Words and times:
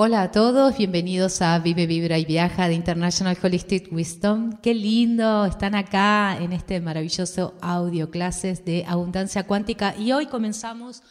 Hola 0.00 0.22
a 0.22 0.30
todos, 0.30 0.78
bienvenidos 0.78 1.42
a 1.42 1.58
Vive, 1.58 1.88
Vibra 1.88 2.20
y 2.20 2.24
Viaja 2.24 2.68
de 2.68 2.74
International 2.74 3.36
Holistic 3.42 3.92
Wisdom. 3.92 4.52
Qué 4.62 4.72
lindo, 4.72 5.44
están 5.44 5.74
acá 5.74 6.38
en 6.40 6.52
este 6.52 6.80
maravilloso 6.80 7.54
audio 7.60 8.08
clases 8.08 8.64
de 8.64 8.84
abundancia 8.86 9.44
cuántica 9.48 9.96
y 9.98 10.12
hoy 10.12 10.26
comenzamos 10.26 11.02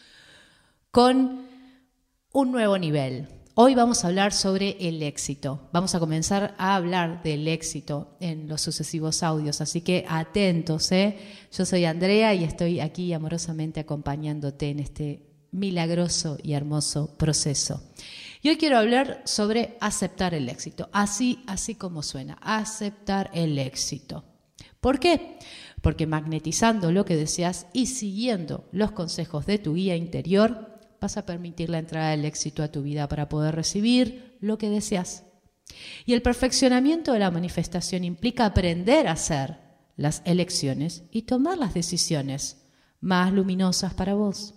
con 0.90 1.42
un 2.32 2.52
nuevo 2.54 2.78
nivel. 2.78 3.28
Hoy 3.56 3.76
vamos 3.76 4.06
a 4.06 4.08
hablar 4.08 4.32
sobre 4.32 4.78
el 4.80 5.04
éxito. 5.04 5.68
Vamos 5.74 5.94
a 5.94 6.00
comenzar 6.00 6.56
a 6.58 6.78
hablar 6.78 7.22
del 7.24 7.46
éxito 7.50 8.16
en 8.22 8.48
los 8.48 8.62
sucesivos 8.62 9.22
audios, 9.22 9.60
así 9.60 9.82
que 9.82 10.06
atentos. 10.08 10.94
¿eh? 10.94 11.18
Yo 11.52 11.66
soy 11.66 11.84
Andrea 11.84 12.34
y 12.34 12.46
estoy 12.46 12.80
aquí 12.80 13.12
amorosamente 13.12 13.82
acompañándote 13.82 14.70
en 14.70 14.80
este 14.80 15.28
milagroso 15.52 16.38
y 16.42 16.54
hermoso 16.54 17.18
proceso. 17.18 17.82
Y 18.48 18.50
hoy 18.50 18.56
quiero 18.56 18.78
hablar 18.78 19.24
sobre 19.26 19.76
aceptar 19.82 20.34
el 20.34 20.48
éxito, 20.48 20.88
así, 20.94 21.44
así 21.48 21.76
como 21.76 22.02
suena, 22.02 22.38
aceptar 22.42 23.30
el 23.34 23.60
éxito. 23.60 24.24
¿Por 24.80 25.02
qué? 25.02 25.38
Porque 25.82 26.08
magnetizando 26.08 26.94
lo 26.94 27.04
que 27.04 27.18
deseas 27.18 27.68
y 27.74 27.88
siguiendo 27.88 28.70
los 28.72 28.94
consejos 28.94 29.46
de 29.48 29.58
tu 29.58 29.74
guía 29.74 29.98
interior, 29.98 30.80
vas 31.02 31.18
a 31.18 31.26
permitir 31.26 31.70
la 31.70 31.80
entrada 31.80 32.12
del 32.12 32.24
éxito 32.24 32.64
a 32.64 32.72
tu 32.72 32.84
vida 32.84 33.10
para 33.10 33.28
poder 33.28 33.54
recibir 33.54 34.38
lo 34.40 34.58
que 34.58 34.70
deseas. 34.70 35.26
Y 36.06 36.14
el 36.14 36.22
perfeccionamiento 36.22 37.12
de 37.12 37.20
la 37.20 37.32
manifestación 37.32 38.06
implica 38.06 38.46
aprender 38.46 39.10
a 39.10 39.12
hacer 39.12 39.58
las 39.98 40.22
elecciones 40.24 41.04
y 41.12 41.24
tomar 41.24 41.58
las 41.58 41.74
decisiones 41.74 42.66
más 43.02 43.34
luminosas 43.34 43.94
para 43.94 44.14
vos. 44.14 44.54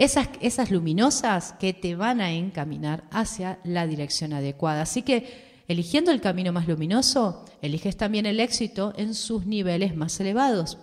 Esas, 0.00 0.70
luminosas 0.70 1.52
que 1.60 1.74
te 1.74 1.94
van 1.94 2.22
a 2.22 2.32
encaminar 2.32 3.04
hacia 3.10 3.58
la 3.64 3.86
dirección 3.86 4.32
adecuada. 4.32 4.80
Así 4.80 5.02
que 5.02 5.62
eligiendo 5.68 6.10
el 6.10 6.22
camino 6.22 6.54
más 6.54 6.66
luminoso, 6.66 7.44
eliges 7.60 7.98
también 7.98 8.24
el 8.24 8.40
éxito 8.40 8.94
en 8.96 9.12
sus 9.12 9.44
niveles 9.44 9.94
más 9.94 10.18
elevados. 10.18 10.78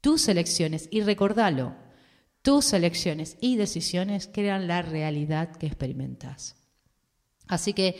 Tus 0.00 0.28
elecciones, 0.28 0.88
y 0.90 1.02
recordalo, 1.02 1.74
tus 2.40 2.72
elecciones 2.72 3.36
y 3.42 3.56
decisiones 3.56 4.30
crean 4.32 4.66
la 4.66 4.80
realidad 4.80 5.54
que 5.54 5.66
experimentas. 5.66 6.56
Así 7.48 7.74
que 7.74 7.98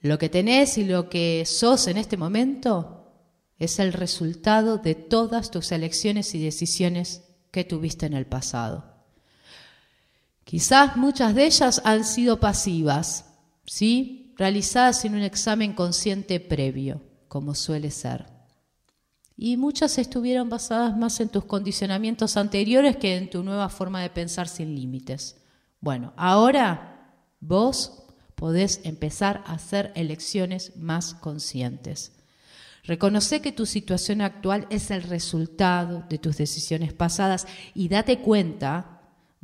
lo 0.00 0.18
que 0.18 0.28
tenés 0.28 0.78
y 0.78 0.84
lo 0.84 1.08
que 1.08 1.44
sos 1.46 1.86
en 1.86 1.96
este 1.96 2.16
momento 2.16 3.12
es 3.60 3.78
el 3.78 3.92
resultado 3.92 4.78
de 4.78 4.96
todas 4.96 5.52
tus 5.52 5.70
elecciones 5.70 6.34
y 6.34 6.42
decisiones 6.42 7.22
que 7.52 7.62
tuviste 7.62 8.06
en 8.06 8.14
el 8.14 8.26
pasado. 8.26 8.95
Quizás 10.46 10.96
muchas 10.96 11.34
de 11.34 11.44
ellas 11.44 11.82
han 11.84 12.04
sido 12.04 12.38
pasivas, 12.38 13.24
¿sí? 13.66 14.32
realizadas 14.36 15.04
en 15.04 15.16
un 15.16 15.22
examen 15.22 15.72
consciente 15.72 16.38
previo, 16.38 17.02
como 17.26 17.56
suele 17.56 17.90
ser. 17.90 18.26
Y 19.36 19.56
muchas 19.56 19.98
estuvieron 19.98 20.48
basadas 20.48 20.96
más 20.96 21.18
en 21.18 21.30
tus 21.30 21.46
condicionamientos 21.46 22.36
anteriores 22.36 22.96
que 22.96 23.16
en 23.16 23.28
tu 23.28 23.42
nueva 23.42 23.68
forma 23.68 24.00
de 24.02 24.10
pensar 24.10 24.46
sin 24.46 24.76
límites. 24.76 25.36
Bueno, 25.80 26.12
ahora 26.16 27.12
vos 27.40 28.04
podés 28.36 28.82
empezar 28.84 29.42
a 29.46 29.54
hacer 29.54 29.90
elecciones 29.96 30.76
más 30.76 31.14
conscientes. 31.14 32.12
Reconoce 32.84 33.42
que 33.42 33.50
tu 33.50 33.66
situación 33.66 34.20
actual 34.20 34.68
es 34.70 34.92
el 34.92 35.02
resultado 35.02 36.04
de 36.08 36.18
tus 36.18 36.36
decisiones 36.36 36.92
pasadas 36.92 37.48
y 37.74 37.88
date 37.88 38.20
cuenta 38.20 38.95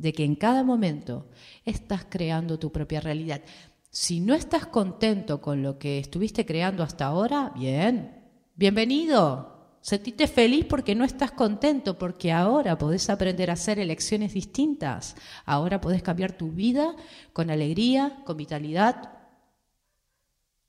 de 0.03 0.11
que 0.11 0.25
en 0.25 0.35
cada 0.35 0.65
momento 0.65 1.29
estás 1.63 2.05
creando 2.09 2.59
tu 2.59 2.73
propia 2.73 2.99
realidad. 2.99 3.41
Si 3.89 4.19
no 4.19 4.33
estás 4.33 4.65
contento 4.65 5.39
con 5.39 5.63
lo 5.63 5.79
que 5.79 5.97
estuviste 5.97 6.45
creando 6.45 6.83
hasta 6.83 7.05
ahora, 7.05 7.53
bien, 7.55 8.21
bienvenido. 8.53 9.77
Sentite 9.79 10.27
feliz 10.27 10.65
porque 10.65 10.93
no 10.93 11.05
estás 11.05 11.31
contento, 11.31 11.97
porque 11.97 12.33
ahora 12.33 12.77
podés 12.77 13.09
aprender 13.09 13.49
a 13.49 13.53
hacer 13.53 13.79
elecciones 13.79 14.33
distintas. 14.33 15.15
Ahora 15.45 15.79
podés 15.79 16.03
cambiar 16.03 16.33
tu 16.33 16.51
vida 16.51 16.97
con 17.31 17.49
alegría, 17.49 18.23
con 18.25 18.35
vitalidad 18.35 19.09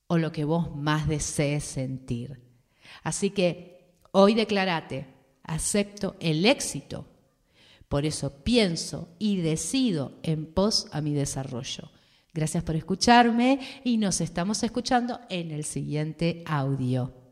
o 0.07 0.17
lo 0.17 0.31
que 0.31 0.45
vos 0.45 0.77
más 0.77 1.09
desees 1.09 1.65
sentir. 1.65 2.41
Así 3.03 3.31
que 3.31 3.99
hoy 4.13 4.35
declarate, 4.35 5.09
acepto 5.43 6.15
el 6.21 6.47
éxito 6.47 7.09
por 7.95 8.05
eso 8.05 8.43
pienso 8.43 9.15
y 9.21 9.37
decido 9.37 10.19
en 10.25 10.47
pos 10.47 10.89
a 10.91 11.01
mi 11.01 11.15
desarrollo. 11.15 11.93
Gracias 12.33 12.65
por 12.65 12.75
escucharme 12.75 13.61
y 13.85 13.99
nos 13.99 14.21
estamos 14.21 14.65
escuchando 14.65 15.21
en 15.31 15.53
el 15.53 15.63
siguiente 15.63 16.43
audio. 16.45 17.24